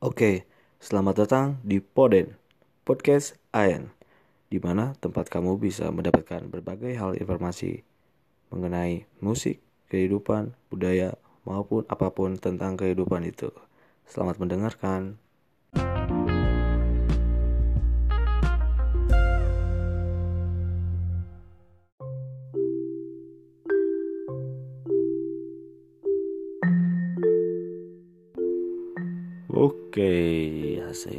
Oke, 0.00 0.48
selamat 0.80 1.28
datang 1.28 1.46
di 1.60 1.76
Poden, 1.76 2.32
Podcast 2.88 3.36
Ayan, 3.52 3.92
di 4.48 4.56
mana 4.56 4.96
tempat 4.96 5.28
kamu 5.28 5.60
bisa 5.60 5.92
mendapatkan 5.92 6.40
berbagai 6.48 6.96
hal 6.96 7.20
informasi 7.20 7.84
mengenai 8.48 9.04
musik, 9.20 9.60
kehidupan, 9.92 10.56
budaya, 10.72 11.20
maupun 11.44 11.84
apa 11.84 12.08
pun 12.16 12.40
tentang 12.40 12.80
kehidupan 12.80 13.28
itu. 13.28 13.52
Selamat 14.08 14.40
mendengarkan. 14.40 15.20
Oke, 29.90 30.78
asik. 30.86 31.18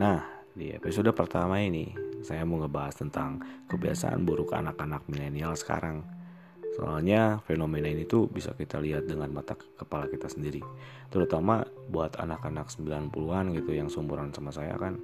Nah, 0.00 0.24
di 0.56 0.72
episode 0.72 1.12
pertama 1.12 1.60
ini 1.60 1.92
saya 2.24 2.40
mau 2.48 2.56
ngebahas 2.64 3.04
tentang 3.04 3.36
kebiasaan 3.68 4.24
buruk 4.24 4.56
anak-anak 4.56 5.04
milenial 5.12 5.52
sekarang. 5.52 6.00
Soalnya 6.72 7.36
fenomena 7.44 7.92
ini 7.92 8.08
tuh 8.08 8.32
bisa 8.32 8.56
kita 8.56 8.80
lihat 8.80 9.04
dengan 9.04 9.28
mata 9.28 9.60
kepala 9.76 10.08
kita 10.08 10.24
sendiri. 10.24 10.64
Terutama 11.12 11.68
buat 11.92 12.16
anak-anak 12.16 12.72
90-an 12.72 13.52
gitu 13.52 13.76
yang 13.76 13.92
seumuran 13.92 14.32
sama 14.32 14.56
saya 14.56 14.72
kan 14.80 14.96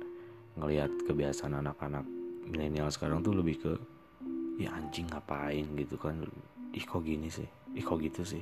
ngelihat 0.57 0.89
kebiasaan 1.05 1.53
anak-anak 1.61 2.09
milenial 2.49 2.89
sekarang 2.89 3.21
tuh 3.21 3.37
lebih 3.37 3.69
ke 3.69 3.73
ya 4.57 4.73
anjing 4.73 5.13
ngapain 5.13 5.69
gitu 5.77 6.01
kan. 6.01 6.25
Ih 6.73 6.89
kok 6.89 7.05
gini 7.05 7.29
sih? 7.29 7.45
Ih 7.77 7.85
kok 7.85 8.01
gitu 8.01 8.25
sih? 8.25 8.41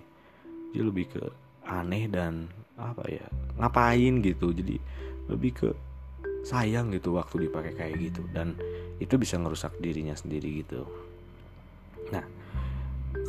Dia 0.70 0.87
lebih 0.87 1.18
ke 1.18 1.49
aneh 1.70 2.10
dan 2.10 2.51
apa 2.74 3.06
ya 3.06 3.27
ngapain 3.62 4.19
gitu. 4.20 4.51
Jadi 4.51 4.77
lebih 5.30 5.52
ke 5.55 5.69
sayang 6.43 6.91
gitu 6.91 7.15
waktu 7.15 7.46
dipakai 7.46 7.73
kayak 7.79 7.95
gitu. 8.10 8.23
Dan 8.35 8.59
itu 8.99 9.15
bisa 9.15 9.38
ngerusak 9.38 9.79
dirinya 9.79 10.12
sendiri 10.18 10.66
gitu. 10.66 10.82
Nah 12.10 12.27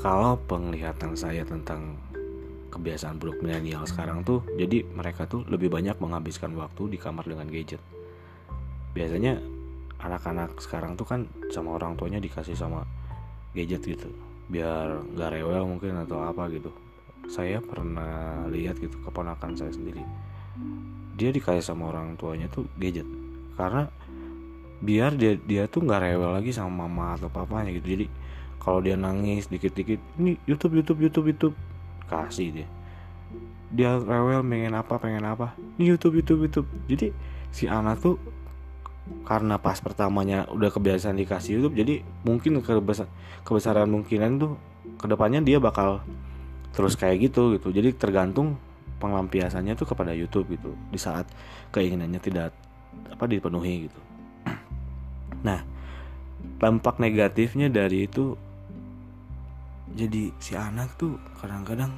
kalau 0.01 0.41
penglihatan 0.49 1.13
saya 1.13 1.45
tentang 1.45 2.01
kebiasaan 2.71 3.19
buruk 3.19 3.43
milenial 3.43 3.83
sekarang 3.83 4.23
tuh 4.23 4.41
jadi 4.55 4.87
mereka 4.87 5.27
tuh 5.27 5.43
lebih 5.51 5.67
banyak 5.67 5.99
menghabiskan 5.99 6.55
waktu 6.57 6.89
di 6.89 6.97
kamar 6.97 7.27
dengan 7.27 7.45
gadget. 7.51 7.83
Biasanya 8.97 9.37
anak-anak 10.01 10.57
sekarang 10.57 10.97
tuh 10.97 11.05
kan 11.05 11.29
sama 11.53 11.77
orang 11.77 11.93
tuanya 11.93 12.17
dikasih 12.17 12.57
sama 12.57 12.87
gadget 13.53 13.85
gitu. 13.85 14.09
Biar 14.51 15.03
nggak 15.15 15.29
rewel 15.35 15.63
mungkin 15.67 15.99
atau 16.03 16.23
apa 16.25 16.47
gitu 16.51 16.71
saya 17.27 17.61
pernah 17.61 18.45
lihat 18.49 18.79
gitu 18.81 18.97
keponakan 19.05 19.53
saya 19.53 19.73
sendiri. 19.73 20.01
Dia 21.17 21.29
dikasih 21.29 21.61
sama 21.61 21.91
orang 21.91 22.17
tuanya 22.17 22.49
tuh 22.49 22.65
gadget. 22.79 23.05
Karena 23.59 23.89
biar 24.81 25.13
dia 25.13 25.37
dia 25.37 25.69
tuh 25.69 25.85
nggak 25.85 26.01
rewel 26.01 26.31
lagi 26.33 26.49
sama 26.55 26.87
mama 26.87 27.19
atau 27.19 27.29
papanya 27.29 27.69
gitu. 27.75 27.87
Jadi 27.93 28.05
kalau 28.57 28.81
dia 28.81 28.97
nangis 28.97 29.49
dikit-dikit 29.49 30.01
ini 30.17 30.37
YouTube 30.49 30.81
YouTube 30.81 30.99
YouTube 31.05 31.27
YouTube. 31.33 31.55
Kasih 32.09 32.49
dia. 32.51 32.67
Dia 33.71 33.95
rewel 33.99 34.43
pengen 34.43 34.73
apa 34.75 34.93
pengen 34.97 35.23
apa? 35.23 35.53
Ini 35.77 35.95
YouTube 35.95 36.19
YouTube 36.19 36.41
YouTube. 36.49 36.67
Jadi 36.89 37.13
si 37.51 37.67
anak 37.67 37.99
tuh 37.99 38.15
karena 39.25 39.57
pas 39.59 39.77
pertamanya 39.81 40.47
udah 40.53 40.69
kebiasaan 40.71 41.17
dikasih 41.17 41.59
YouTube 41.59 41.75
jadi 41.75 42.05
mungkin 42.23 42.61
kebesar, 42.61 43.09
kebesaran 43.43 43.89
mungkinan 43.89 44.39
tuh 44.39 44.55
ke 44.97 45.05
depannya 45.09 45.41
dia 45.43 45.57
bakal 45.57 46.05
terus 46.71 46.95
kayak 46.95 47.31
gitu 47.31 47.55
gitu. 47.55 47.69
Jadi 47.71 47.95
tergantung 47.95 48.55
pengampiasannya 49.01 49.73
tuh 49.75 49.87
kepada 49.89 50.15
YouTube 50.15 50.53
gitu. 50.55 50.71
Di 50.91 50.99
saat 50.99 51.27
keinginannya 51.73 52.21
tidak 52.21 52.55
apa 53.11 53.25
dipenuhi 53.27 53.87
gitu. 53.89 54.01
Nah 55.47 55.61
dampak 56.61 57.01
negatifnya 57.01 57.69
dari 57.69 58.05
itu 58.05 58.37
jadi 59.91 60.31
si 60.39 60.55
anak 60.55 60.95
tuh 60.95 61.19
kadang-kadang 61.41 61.91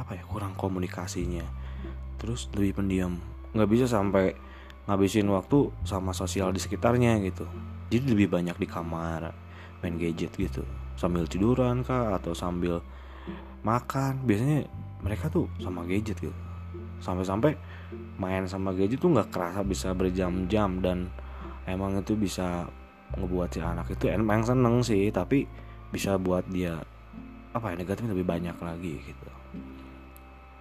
apa 0.00 0.16
ya 0.16 0.24
kurang 0.24 0.56
komunikasinya. 0.56 1.44
Terus 2.16 2.48
lebih 2.56 2.80
pendiam. 2.80 3.20
Nggak 3.52 3.70
bisa 3.70 3.86
sampai 3.90 4.32
ngabisin 4.88 5.28
waktu 5.28 5.68
sama 5.84 6.16
sosial 6.16 6.54
di 6.56 6.60
sekitarnya 6.62 7.20
gitu. 7.26 7.44
Jadi 7.92 8.06
lebih 8.16 8.32
banyak 8.32 8.56
di 8.56 8.66
kamar 8.70 9.34
main 9.84 9.94
gadget 10.00 10.32
gitu. 10.36 10.64
Sambil 10.96 11.28
tiduran 11.28 11.84
kah 11.84 12.16
atau 12.16 12.32
sambil 12.32 12.80
makan. 13.66 14.24
Biasanya 14.24 14.66
mereka 15.00 15.32
tuh 15.32 15.48
sama 15.60 15.84
gadget 15.88 16.16
gitu. 16.20 16.34
Sampai-sampai 17.00 17.56
main 18.20 18.44
sama 18.44 18.76
gadget 18.76 19.00
tuh 19.00 19.10
nggak 19.10 19.32
kerasa 19.32 19.64
bisa 19.64 19.96
berjam-jam 19.96 20.84
dan 20.84 21.08
emang 21.64 21.96
itu 21.98 22.14
bisa 22.14 22.68
ngebuat 23.16 23.48
si 23.50 23.58
anak 23.58 23.90
itu 23.90 24.06
emang 24.06 24.46
seneng 24.46 24.86
sih 24.86 25.10
tapi 25.10 25.42
bisa 25.90 26.14
buat 26.14 26.46
dia 26.46 26.78
apa 27.50 27.74
ya 27.74 27.82
negatif 27.82 28.06
lebih 28.06 28.22
banyak 28.22 28.54
lagi 28.62 28.94
gitu. 29.02 29.28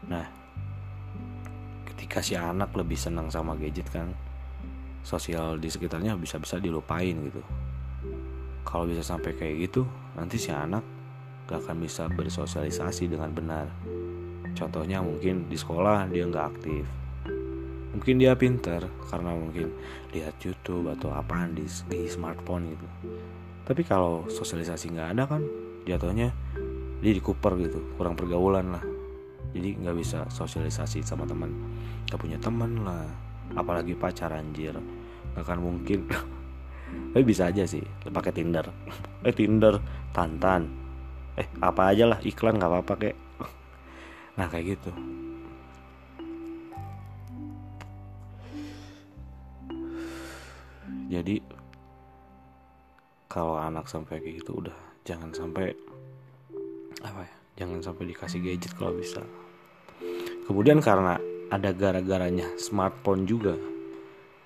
Nah 0.09 0.25
ketika 1.85 2.25
si 2.25 2.33
anak 2.33 2.73
lebih 2.73 2.97
senang 2.97 3.29
sama 3.29 3.53
gadget 3.53 3.85
kan 3.93 4.09
sosial 5.05 5.61
di 5.61 5.69
sekitarnya 5.69 6.17
bisa-bisa 6.17 6.57
dilupain 6.57 7.13
gitu. 7.29 7.43
Kalau 8.65 8.89
bisa 8.89 9.05
sampai 9.05 9.37
kayak 9.37 9.69
gitu 9.69 9.85
nanti 10.17 10.41
si 10.41 10.49
anak 10.49 10.81
gak 11.49 11.65
akan 11.65 11.81
bisa 11.81 12.05
bersosialisasi 12.13 13.09
dengan 13.09 13.33
benar. 13.33 13.65
Contohnya 14.53 15.01
mungkin 15.01 15.49
di 15.49 15.57
sekolah 15.57 16.05
dia 16.05 16.29
nggak 16.29 16.45
aktif. 16.45 16.85
Mungkin 17.89 18.21
dia 18.21 18.37
pinter 18.37 18.85
karena 19.09 19.33
mungkin 19.33 19.73
lihat 20.13 20.37
YouTube 20.45 20.93
atau 20.93 21.09
apaan 21.09 21.57
di, 21.57 21.65
di 21.89 22.05
smartphone 22.05 22.77
gitu. 22.77 22.87
Tapi 23.65 23.81
kalau 23.81 24.29
sosialisasi 24.29 24.93
nggak 24.93 25.09
ada 25.17 25.23
kan 25.25 25.41
jatuhnya 25.89 26.29
dia 27.01 27.13
di 27.17 27.21
Cooper 27.23 27.57
gitu, 27.57 27.81
kurang 27.97 28.13
pergaulan 28.13 28.69
lah. 28.69 28.83
Jadi 29.49 29.81
nggak 29.81 29.97
bisa 29.97 30.29
sosialisasi 30.29 31.01
sama 31.01 31.25
teman, 31.25 31.49
gak 32.05 32.21
punya 32.21 32.37
teman 32.37 32.85
lah. 32.85 33.09
Apalagi 33.57 33.97
pacar 33.97 34.29
anjir, 34.37 34.77
gak 35.33 35.41
akan 35.41 35.59
mungkin. 35.65 36.05
Tapi 37.17 37.23
bisa 37.25 37.49
aja 37.49 37.65
sih, 37.65 37.81
pakai 38.05 38.29
Tinder. 38.29 38.69
Eh 39.25 39.33
Tinder, 39.33 39.81
Tantan, 40.13 40.78
eh 41.39 41.47
apa 41.63 41.95
aja 41.95 42.03
lah 42.03 42.19
iklan 42.19 42.59
nggak 42.59 42.67
apa-apa 42.67 42.93
kayak 42.99 43.17
nah 44.35 44.47
kayak 44.51 44.75
gitu. 44.75 44.91
Jadi 51.09 51.41
kalau 53.25 53.57
anak 53.57 53.89
sampai 53.89 54.21
kayak 54.21 54.45
gitu 54.45 54.61
udah 54.61 54.77
jangan 55.01 55.33
sampai 55.33 55.73
apa 57.01 57.25
ya 57.25 57.35
jangan 57.65 57.79
sampai 57.81 58.13
dikasih 58.13 58.39
gadget 58.45 58.73
kalau 58.77 58.93
bisa. 58.93 59.23
Kemudian 60.45 60.83
karena 60.83 61.17
ada 61.49 61.73
gara-garanya 61.73 62.45
smartphone 62.61 63.25
juga 63.25 63.57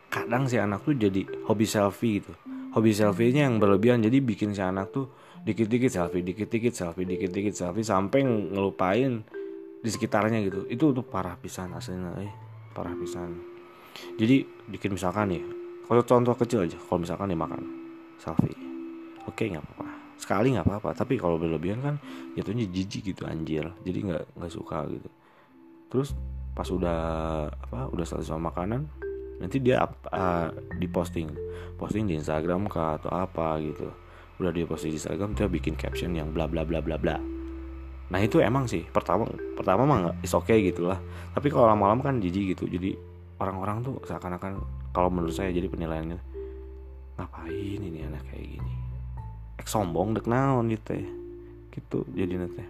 kadang 0.08 0.48
si 0.48 0.56
anak 0.56 0.86
tuh 0.88 0.96
jadi 0.96 1.26
hobi 1.50 1.66
selfie 1.68 2.22
gitu 2.22 2.34
hobi 2.74 2.92
selfie-nya 2.92 3.50
yang 3.50 3.62
berlebihan. 3.62 4.02
Jadi 4.02 4.18
bikin 4.20 4.52
si 4.54 4.62
anak 4.62 4.90
tuh 4.94 5.06
dikit-dikit 5.44 5.92
selfie 5.92 6.24
dikit-dikit 6.24 6.74
selfie 6.74 7.04
dikit-dikit 7.04 7.54
selfie 7.54 7.84
sampai 7.84 8.24
ngelupain 8.26 9.22
di 9.84 9.90
sekitarnya 9.90 10.42
gitu. 10.44 10.66
Itu 10.68 10.92
tuh 10.92 11.06
parah 11.06 11.38
pisan 11.38 11.76
aslinya 11.76 12.18
eh. 12.24 12.34
Parah 12.74 12.96
pisan. 12.98 13.38
Jadi 14.18 14.42
bikin 14.74 14.98
misalkan 14.98 15.30
nih 15.30 15.44
kalau 15.86 16.02
contoh 16.02 16.34
kecil 16.34 16.66
aja 16.66 16.80
kalau 16.90 17.04
misalkan 17.04 17.30
nih 17.30 17.38
makan 17.38 17.62
selfie. 18.18 18.58
Oke 19.30 19.52
nggak 19.52 19.62
apa-apa. 19.62 19.88
Sekali 20.18 20.56
nggak 20.58 20.66
apa-apa 20.66 20.90
tapi 20.98 21.20
kalau 21.20 21.38
berlebihan 21.38 21.84
kan 21.84 21.96
jatuhnya 22.34 22.66
jijik 22.72 23.14
gitu 23.14 23.30
anjir. 23.30 23.70
Jadi 23.86 24.00
nggak 24.10 24.24
nggak 24.40 24.52
suka 24.52 24.88
gitu. 24.90 25.10
Terus 25.94 26.18
pas 26.54 26.66
udah 26.70 27.02
apa 27.50 27.90
udah 27.90 28.06
selesai 28.06 28.30
sama 28.34 28.54
makanan 28.54 28.86
nanti 29.42 29.58
dia 29.60 29.84
uh, 29.86 30.48
di 30.78 30.88
posting 30.90 31.30
posting 31.78 32.08
di 32.08 32.16
Instagram 32.16 32.70
kah 32.70 32.96
atau 33.02 33.12
apa 33.12 33.60
gitu. 33.60 33.90
Udah 34.42 34.50
dia 34.50 34.66
post 34.66 34.88
di 34.88 34.96
Instagram 34.96 35.38
dia 35.38 35.48
bikin 35.50 35.76
caption 35.78 36.14
yang 36.16 36.32
bla 36.34 36.48
bla 36.50 36.66
bla 36.66 36.80
bla 36.80 36.98
bla. 36.98 37.18
Nah 38.10 38.20
itu 38.22 38.40
emang 38.40 38.70
sih. 38.70 38.86
Pertama 38.88 39.28
pertama 39.58 39.84
mah 39.84 39.98
nggak 40.08 40.16
is 40.26 40.34
okay 40.34 40.64
gitulah 40.64 41.00
tapi 41.34 41.50
kalau 41.50 41.68
lama-lama 41.70 42.02
kan 42.02 42.24
jijik 42.24 42.58
gitu. 42.58 42.70
Jadi 42.70 42.96
orang-orang 43.42 43.84
tuh 43.84 44.00
seakan-akan 44.06 44.64
kalau 44.94 45.10
menurut 45.10 45.34
saya 45.34 45.52
jadi 45.52 45.68
penilaiannya 45.68 46.20
ngapain 47.14 47.80
ini 47.82 48.00
anak 48.06 48.26
kayak 48.32 48.58
gini? 48.58 48.74
Ek 49.60 49.68
sombong 49.70 50.18
dek 50.18 50.26
naon 50.26 50.72
gitu 50.72 50.98
ya. 50.98 51.10
Gitu 51.74 52.00
jadi 52.14 52.38
nanti 52.42 52.64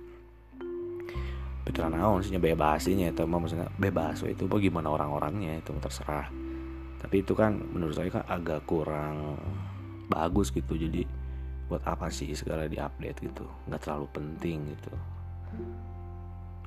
betul 1.64 1.88
naon 1.88 2.20
sih 2.20 2.36
bebasinya 2.36 3.08
itu 3.08 3.24
mah. 3.24 3.40
Maksudnya 3.40 3.70
bebas 3.80 4.20
itu 4.26 4.44
bagaimana 4.50 4.92
orang-orangnya 4.92 5.64
itu 5.64 5.72
terserah 5.80 6.43
tapi 7.04 7.20
itu 7.20 7.36
kan 7.36 7.60
menurut 7.60 7.94
saya 8.00 8.10
kan 8.10 8.24
agak 8.32 8.64
kurang 8.64 9.36
bagus 10.08 10.50
gitu. 10.56 10.80
Jadi 10.80 11.04
buat 11.68 11.84
apa 11.84 12.08
sih 12.08 12.32
segala 12.32 12.66
diupdate 12.66 13.20
gitu? 13.20 13.46
Nggak 13.68 13.82
terlalu 13.84 14.08
penting 14.16 14.72
gitu. 14.72 14.94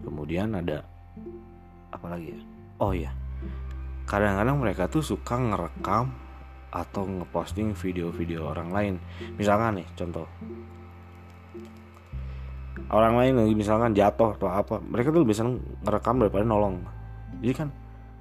Kemudian 0.04 0.52
ada 0.52 0.84
apa 1.90 2.06
lagi 2.12 2.36
ya? 2.36 2.40
Oh 2.76 2.92
ya 2.92 3.08
kadang-kadang 4.06 4.56
mereka 4.62 4.86
tuh 4.86 5.02
suka 5.02 5.34
ngerekam 5.34 6.14
atau 6.70 7.02
ngeposting 7.04 7.74
video-video 7.74 8.46
orang 8.46 8.70
lain. 8.70 8.94
Misalkan 9.34 9.82
nih 9.82 9.86
contoh. 9.98 10.26
Orang 12.86 13.18
lain 13.18 13.34
lagi 13.34 13.54
misalkan 13.58 13.98
jatuh 13.98 14.38
atau 14.38 14.46
apa 14.46 14.78
mereka 14.78 15.10
tuh 15.10 15.26
lebih 15.26 15.34
ngerekam 15.82 16.22
daripada 16.22 16.46
nolong. 16.46 16.86
Jadi 17.42 17.54
kan 17.56 17.68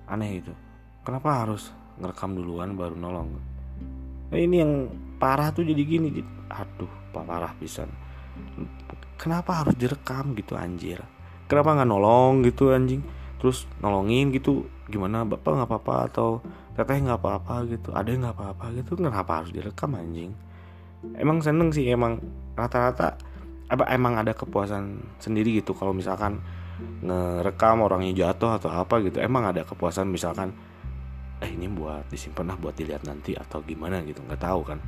aneh 0.09 0.41
itu 0.41 0.53
kenapa 1.05 1.45
harus 1.45 1.69
ngerekam 1.99 2.35
duluan 2.35 2.75
baru 2.75 2.95
nolong. 2.95 3.29
Nah, 4.31 4.37
ini 4.39 4.55
yang 4.59 4.73
parah 5.21 5.53
tuh 5.55 5.63
jadi 5.63 5.81
gini 5.85 6.11
aduh 6.51 6.91
parah 7.15 7.55
pisan. 7.57 7.87
Kenapa 9.15 9.63
harus 9.63 9.75
direkam 9.79 10.35
gitu 10.35 10.59
anjir? 10.59 10.99
Kenapa 11.47 11.79
nggak 11.79 11.89
nolong 11.89 12.43
gitu 12.43 12.75
anjing? 12.75 12.99
Terus 13.39 13.63
nolongin 13.79 14.33
gitu 14.35 14.67
gimana 14.85 15.25
bapak 15.25 15.55
nggak 15.55 15.69
apa-apa 15.71 15.95
atau 16.11 16.29
teteh 16.75 17.01
nggak 17.01 17.17
apa-apa 17.17 17.65
gitu 17.71 17.89
ada 17.95 18.11
nggak 18.11 18.35
apa-apa 18.35 18.65
gitu. 18.75 18.99
Kenapa 18.99 19.41
harus 19.41 19.55
direkam 19.55 19.95
anjing? 19.95 20.35
Emang 21.15 21.39
seneng 21.39 21.71
sih 21.71 21.87
emang 21.87 22.19
rata-rata 22.57 23.15
apa 23.65 23.83
emang 23.93 24.19
ada 24.19 24.35
kepuasan 24.35 25.15
sendiri 25.21 25.63
gitu. 25.63 25.71
Kalau 25.71 25.95
misalkan 25.95 26.43
ngerekam 27.01 27.87
orangnya 27.87 28.11
jatuh 28.11 28.59
atau 28.59 28.67
apa 28.67 28.99
gitu 28.99 29.23
emang 29.23 29.47
ada 29.47 29.63
kepuasan 29.63 30.11
misalkan 30.11 30.51
eh 31.43 31.51
ini 31.51 31.67
buat 31.67 32.07
disimpan 32.07 32.55
lah 32.55 32.57
buat 32.59 32.75
dilihat 32.79 33.03
nanti 33.03 33.35
atau 33.35 33.59
gimana 33.59 33.99
gitu 34.07 34.23
nggak 34.23 34.39
tahu 34.39 34.61
kan. 34.63 34.79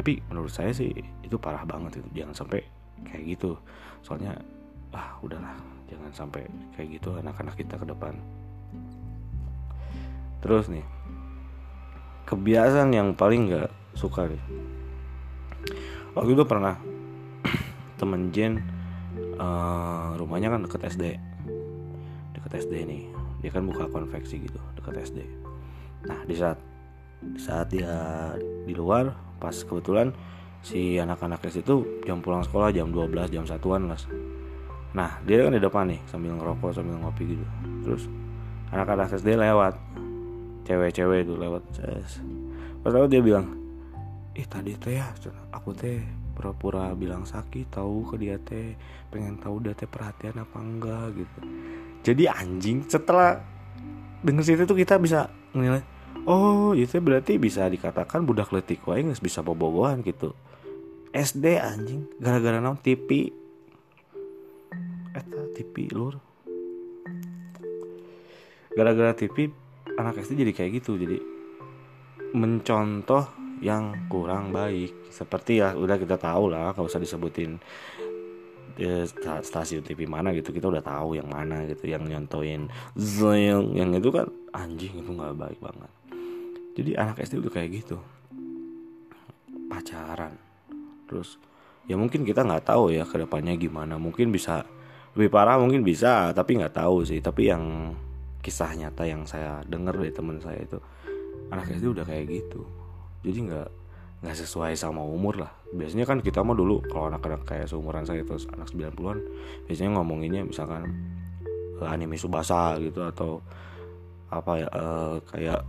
Tapi 0.00 0.24
menurut 0.32 0.48
saya 0.48 0.72
sih 0.72 0.88
itu 1.20 1.36
parah 1.36 1.64
banget 1.68 2.00
itu 2.00 2.08
jangan 2.24 2.32
sampai 2.32 2.64
kayak 3.04 3.36
gitu. 3.36 3.60
Soalnya 4.00 4.32
ah 4.96 5.20
udahlah 5.20 5.54
jangan 5.92 6.10
sampai 6.16 6.48
kayak 6.74 7.00
gitu 7.00 7.20
anak-anak 7.20 7.52
kita 7.52 7.76
ke 7.76 7.84
depan. 7.84 8.16
Terus 10.40 10.72
nih 10.72 10.86
kebiasaan 12.24 12.90
yang 12.96 13.12
paling 13.12 13.52
nggak 13.52 13.68
suka 13.92 14.24
nih. 14.24 14.42
Waktu 16.16 16.32
itu 16.32 16.44
pernah 16.48 16.80
temen 18.00 18.32
Jen 18.32 18.56
uh, 19.36 20.16
rumahnya 20.16 20.48
kan 20.48 20.64
deket 20.64 20.96
SD 20.96 21.04
deket 22.32 22.52
SD 22.64 22.88
nih. 22.88 23.04
Dia 23.44 23.52
kan 23.52 23.68
buka 23.68 23.88
konveksi 23.88 24.40
gitu 24.40 24.60
deket 24.80 24.96
SD 25.12 25.39
nah 26.06 26.20
di 26.24 26.34
saat 26.36 26.58
di 27.20 27.40
saat 27.40 27.68
dia 27.68 27.92
di 28.64 28.72
luar 28.72 29.12
pas 29.36 29.52
kebetulan 29.52 30.12
si 30.60 31.00
anak-anak 31.00 31.40
SD 31.48 31.64
itu 31.64 31.76
jam 32.04 32.20
pulang 32.20 32.44
sekolah 32.44 32.72
jam 32.72 32.92
12 32.92 33.32
jam 33.32 33.44
satuan 33.48 33.88
lah. 33.88 34.00
Nah 34.92 35.20
dia 35.24 35.44
kan 35.48 35.56
di 35.56 35.60
depan 35.60 35.88
nih 35.88 36.00
sambil 36.08 36.36
ngerokok 36.36 36.76
sambil 36.76 37.00
ngopi 37.00 37.36
gitu. 37.36 37.44
Terus 37.84 38.02
anak-anak 38.72 39.16
SD 39.16 39.36
lewat. 39.36 39.74
Cewek-cewek 40.68 41.26
itu 41.26 41.34
lewat 41.34 41.64
pas 42.80 42.92
lalu 42.96 43.08
dia 43.10 43.20
bilang 43.24 43.46
ih 44.32 44.46
tadi 44.46 44.72
teh 44.78 44.96
ya 44.96 45.10
aku 45.52 45.74
teh 45.74 46.00
pura-pura 46.32 46.94
bilang 46.94 47.26
sakit 47.28 47.68
tahu 47.68 48.06
ke 48.08 48.14
dia 48.16 48.40
teh 48.40 48.78
pengen 49.12 49.36
tahu 49.36 49.60
dia 49.60 49.74
teh 49.74 49.90
perhatian 49.90 50.40
apa 50.40 50.56
enggak 50.62 51.06
gitu. 51.16 51.38
Jadi 52.06 52.24
anjing 52.30 52.86
setelah 52.86 53.36
denger 54.24 54.44
situ 54.46 54.62
tuh 54.64 54.78
kita 54.78 54.96
bisa 54.96 55.28
menilai 55.52 55.82
oh 56.28 56.76
itu 56.76 57.00
berarti 57.00 57.40
bisa 57.40 57.66
dikatakan 57.66 58.26
budak 58.26 58.52
letik 58.52 58.84
wae 58.84 59.04
nggak 59.04 59.22
bisa 59.22 59.40
bobogohan 59.40 60.04
gitu. 60.04 60.34
SD 61.10 61.58
anjing 61.58 62.06
gara-gara 62.22 62.62
naon? 62.62 62.78
TV 62.78 63.34
eta 65.10 65.42
TV 65.56 65.90
lur. 65.90 66.14
Gara-gara 68.70 69.10
TV 69.18 69.50
anak 69.98 70.22
SD 70.22 70.46
jadi 70.46 70.52
kayak 70.54 70.70
gitu 70.82 70.94
jadi 70.94 71.18
mencontoh 72.30 73.26
yang 73.58 74.06
kurang 74.06 74.54
baik. 74.54 75.10
Seperti 75.10 75.58
ya 75.58 75.74
udah 75.74 75.98
kita 75.98 76.14
tahu 76.14 76.54
lah 76.54 76.70
kalau 76.78 76.86
usah 76.86 77.02
disebutin 77.02 77.58
eh, 78.78 79.04
stasiun 79.42 79.82
TV 79.82 80.06
mana 80.06 80.30
gitu 80.30 80.54
kita 80.54 80.70
udah 80.70 80.80
tahu 80.80 81.18
yang 81.18 81.26
mana 81.26 81.66
gitu 81.68 81.90
yang 81.90 82.06
nyontoin 82.06 82.70
yang 83.34 83.62
yang 83.74 83.90
itu 83.92 84.14
kan 84.14 84.30
anjing 84.54 85.02
itu 85.02 85.10
nggak 85.10 85.36
baik 85.38 85.58
banget. 85.58 85.90
Jadi 86.74 86.90
anak 86.96 87.20
SD 87.22 87.42
udah 87.42 87.52
kayak 87.52 87.70
gitu. 87.82 87.98
Pacaran. 89.70 90.34
Terus 91.06 91.38
ya 91.86 91.98
mungkin 91.98 92.22
kita 92.22 92.46
nggak 92.46 92.70
tahu 92.70 92.94
ya 92.94 93.06
ke 93.06 93.18
depannya 93.18 93.54
gimana. 93.58 93.98
Mungkin 93.98 94.30
bisa 94.30 94.66
lebih 95.18 95.30
parah 95.34 95.58
mungkin 95.58 95.82
bisa 95.82 96.30
tapi 96.30 96.58
nggak 96.58 96.74
tahu 96.74 97.06
sih. 97.06 97.18
Tapi 97.18 97.50
yang 97.50 97.94
kisah 98.40 98.72
nyata 98.74 99.04
yang 99.04 99.28
saya 99.28 99.60
dengar 99.68 99.98
dari 99.98 100.14
teman 100.14 100.40
saya 100.40 100.62
itu 100.64 100.78
anak 101.50 101.70
SD 101.70 101.90
udah 101.90 102.06
kayak 102.06 102.30
gitu. 102.30 102.62
Jadi 103.26 103.38
nggak 103.50 103.68
nggak 104.20 104.36
sesuai 104.36 104.76
sama 104.76 105.00
umur 105.00 105.40
lah. 105.40 105.52
Biasanya 105.72 106.04
kan 106.04 106.20
kita 106.20 106.44
mah 106.44 106.52
dulu 106.52 106.84
kalau 106.86 107.08
anak-anak 107.08 107.42
kayak 107.48 107.66
seumuran 107.66 108.04
saya 108.04 108.20
terus 108.22 108.44
anak 108.52 108.68
90-an 108.68 109.18
biasanya 109.64 109.90
ngomonginnya 109.96 110.42
misalkan 110.44 110.92
uh, 111.80 111.88
anime 111.88 112.20
subasa 112.20 112.76
gitu 112.78 113.00
atau 113.00 113.40
apa 114.30 114.52
ya 114.62 114.68
uh, 114.70 115.16
kayak 115.34 115.60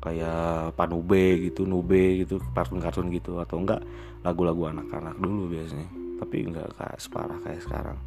kayak 0.00 0.72
panube 0.80 1.52
gitu 1.52 1.68
nube 1.68 2.24
gitu 2.24 2.40
kartun-kartun 2.56 3.12
gitu 3.12 3.36
atau 3.36 3.60
enggak 3.60 3.84
lagu-lagu 4.24 4.72
anak-anak 4.72 5.16
dulu 5.20 5.52
biasanya. 5.52 5.88
Tapi 6.20 6.36
enggak 6.48 6.68
kayak 6.76 6.98
separah 7.00 7.38
kayak 7.44 7.60
sekarang. 7.64 7.98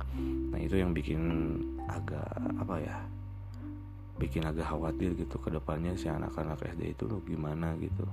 Nah 0.49 0.59
itu 0.61 0.75
yang 0.81 0.93
bikin 0.93 1.21
agak 1.85 2.29
apa 2.57 2.75
ya 2.81 2.97
bikin 4.17 4.45
agak 4.45 4.69
khawatir 4.69 5.17
gitu 5.17 5.37
ke 5.41 5.49
depannya 5.49 5.93
si 5.97 6.09
anak-anak 6.09 6.61
SD 6.73 6.97
itu 6.97 7.05
gimana 7.25 7.77
gitu. 7.77 8.05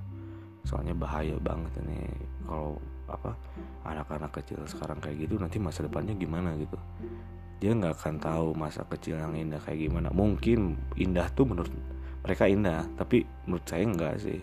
Soalnya 0.61 0.93
bahaya 0.93 1.33
banget 1.41 1.73
ini 1.81 2.05
kalau 2.45 2.77
apa 3.09 3.33
anak-anak 3.83 4.31
kecil 4.41 4.61
sekarang 4.69 5.01
kayak 5.03 5.27
gitu 5.27 5.35
nanti 5.35 5.57
masa 5.59 5.83
depannya 5.83 6.15
gimana 6.15 6.55
gitu 6.55 6.79
dia 7.61 7.77
nggak 7.77 7.93
akan 7.93 8.15
tahu 8.17 8.57
masa 8.57 8.81
kecil 8.89 9.21
yang 9.21 9.37
indah 9.37 9.61
kayak 9.61 9.85
gimana. 9.85 10.09
Mungkin 10.09 10.81
indah 10.97 11.29
tuh 11.29 11.45
menurut 11.45 11.69
mereka 12.25 12.49
indah 12.49 12.89
tapi 12.97 13.29
menurut 13.45 13.65
saya 13.69 13.85
enggak 13.85 14.17
sih. 14.17 14.41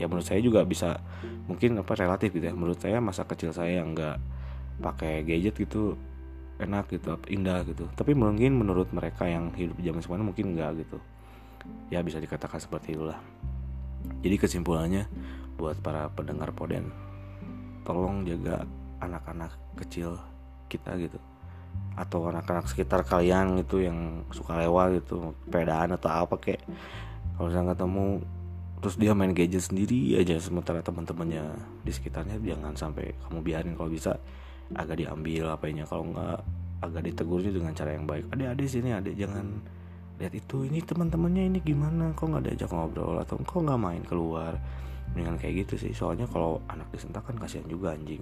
Ya 0.00 0.08
menurut 0.08 0.24
saya 0.24 0.40
juga 0.40 0.64
bisa 0.64 0.96
mungkin 1.44 1.76
apa 1.76 1.92
relatif 1.92 2.32
gitu 2.32 2.48
ya. 2.48 2.56
Menurut 2.56 2.80
saya 2.80 3.04
masa 3.04 3.28
kecil 3.28 3.52
saya 3.52 3.84
nggak 3.84 4.16
pakai 4.80 5.28
gadget 5.28 5.60
gitu 5.60 6.00
enak 6.56 6.88
gitu 6.88 7.20
indah 7.28 7.68
gitu. 7.68 7.84
Tapi 7.92 8.16
mungkin 8.16 8.56
menurut 8.56 8.88
mereka 8.96 9.28
yang 9.28 9.52
hidup 9.52 9.76
zaman 9.84 10.00
sekarang 10.00 10.26
mungkin 10.32 10.56
enggak 10.56 10.88
gitu. 10.88 10.96
Ya 11.92 12.00
bisa 12.00 12.16
dikatakan 12.16 12.56
seperti 12.56 12.96
itulah. 12.96 13.20
Jadi 14.24 14.40
kesimpulannya 14.40 15.04
buat 15.60 15.76
para 15.84 16.08
pendengar 16.16 16.48
poden 16.56 16.88
tolong 17.84 18.24
jaga 18.24 18.64
anak-anak 19.04 19.52
kecil 19.76 20.16
kita 20.72 20.96
gitu 20.96 21.20
atau 21.94 22.26
anak-anak 22.26 22.66
sekitar 22.66 23.06
kalian 23.06 23.62
gitu 23.62 23.78
yang 23.78 24.26
suka 24.34 24.58
lewat 24.58 24.98
gitu 25.02 25.30
pedaan 25.46 25.94
atau 25.94 26.10
apa 26.10 26.34
kayak 26.42 26.62
kalau 27.38 27.48
saya 27.54 27.70
ketemu 27.70 28.06
terus 28.82 28.96
dia 28.98 29.14
main 29.14 29.32
gadget 29.32 29.62
sendiri 29.62 30.18
aja 30.18 30.36
sementara 30.42 30.82
teman-temannya 30.82 31.54
di 31.86 31.92
sekitarnya 31.94 32.36
jangan 32.42 32.74
sampai 32.74 33.14
kamu 33.26 33.38
biarin 33.40 33.74
kalau 33.78 33.88
bisa 33.88 34.18
agak 34.74 35.00
diambil 35.00 35.54
apanya 35.54 35.86
kalau 35.86 36.10
nggak 36.10 36.42
agak 36.84 37.02
ditegurnya 37.08 37.52
dengan 37.54 37.72
cara 37.72 37.96
yang 37.96 38.04
baik. 38.04 38.28
Adik-adik 38.34 38.68
sini 38.68 38.92
adik 38.92 39.16
jangan 39.16 39.46
lihat 40.20 40.34
itu 40.36 40.68
ini 40.68 40.78
teman-temannya 40.84 41.42
ini 41.48 41.58
gimana 41.64 42.12
kok 42.12 42.28
nggak 42.28 42.44
diajak 42.44 42.70
ngobrol 42.70 43.16
atau 43.22 43.40
kok 43.40 43.56
nggak 43.56 43.80
main 43.80 44.02
keluar. 44.04 44.58
Dengan 45.14 45.38
kayak 45.38 45.64
gitu 45.64 45.74
sih 45.78 45.92
soalnya 45.94 46.26
kalau 46.26 46.58
anak 46.66 46.90
disentak 46.90 47.22
kan 47.22 47.38
kasihan 47.38 47.64
juga 47.70 47.94
anjing 47.94 48.20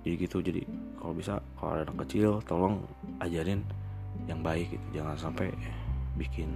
jadi 0.00 0.14
gitu 0.16 0.40
jadi 0.40 0.64
kalau 0.96 1.12
bisa 1.12 1.44
kalau 1.60 1.76
ada 1.76 1.84
anak 1.88 2.08
kecil 2.08 2.40
tolong 2.48 2.80
ajarin 3.20 3.60
yang 4.28 4.40
baik 4.40 4.72
gitu. 4.72 5.00
Jangan 5.00 5.16
sampai 5.16 5.52
bikin 6.16 6.50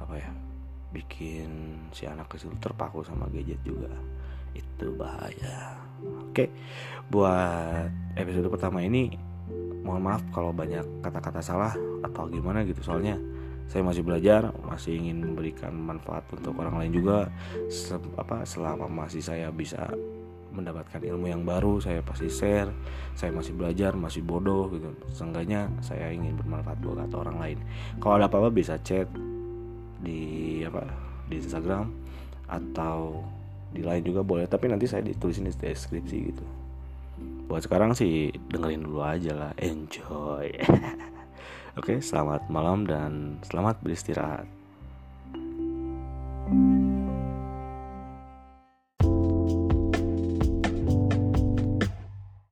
apa 0.00 0.20
ya 0.20 0.30
bikin 0.92 1.80
si 1.90 2.06
anak 2.06 2.28
kecil 2.30 2.52
terpaku 2.60 3.04
sama 3.04 3.28
gadget 3.32 3.60
juga. 3.64 3.92
Itu 4.56 4.96
bahaya. 4.96 5.76
Oke 6.24 6.48
buat 7.12 7.88
episode 8.16 8.48
pertama 8.48 8.80
ini 8.80 9.12
mohon 9.84 10.00
maaf 10.00 10.24
kalau 10.32 10.48
banyak 10.56 11.04
kata-kata 11.04 11.44
salah 11.44 11.72
atau 12.00 12.28
gimana 12.32 12.64
gitu. 12.64 12.80
Soalnya 12.80 13.20
saya 13.64 13.80
masih 13.80 14.04
belajar 14.04 14.52
masih 14.64 15.00
ingin 15.00 15.24
memberikan 15.24 15.72
manfaat 15.72 16.24
untuk 16.32 16.56
orang 16.60 16.80
lain 16.80 16.92
juga. 16.96 17.28
Se 17.68 17.96
apa 18.16 18.44
selama 18.48 18.88
masih 18.88 19.20
saya 19.20 19.48
bisa 19.52 19.88
mendapatkan 20.54 21.02
ilmu 21.02 21.26
yang 21.28 21.42
baru 21.42 21.82
saya 21.82 22.00
pasti 22.00 22.30
share. 22.30 22.70
Saya 23.18 23.34
masih 23.34 23.52
belajar 23.58 23.92
masih 23.98 24.22
bodoh 24.22 24.70
gitu. 24.70 24.94
Seenggaknya 25.10 25.68
saya 25.82 26.14
ingin 26.14 26.38
bermanfaat 26.38 26.78
buat 26.80 27.10
orang 27.12 27.36
lain. 27.42 27.58
Kalau 27.98 28.14
ada 28.16 28.30
apa-apa 28.30 28.54
bisa 28.54 28.78
chat 28.80 29.10
di 29.98 30.62
apa 30.62 30.86
di 31.26 31.42
Instagram 31.42 31.90
atau 32.46 33.26
di 33.74 33.82
lain 33.82 34.06
juga 34.06 34.22
boleh. 34.22 34.46
Tapi 34.46 34.70
nanti 34.70 34.86
saya 34.86 35.02
ditulisin 35.02 35.50
di 35.50 35.54
deskripsi 35.54 36.16
gitu. 36.30 36.46
Buat 37.50 37.66
sekarang 37.66 37.92
sih 37.92 38.30
dengerin 38.48 38.86
dulu 38.86 39.02
aja 39.02 39.34
lah. 39.34 39.52
Enjoy. 39.58 40.48
Oke 41.78 41.98
selamat 41.98 42.46
malam 42.54 42.86
dan 42.86 43.42
selamat 43.42 43.82
beristirahat 43.82 44.46